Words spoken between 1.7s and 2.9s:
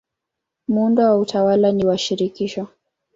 ni wa shirikisho.